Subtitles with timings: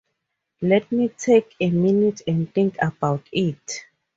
[0.61, 3.85] Let me take a minute and think about it.